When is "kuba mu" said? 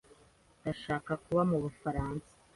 1.23-1.57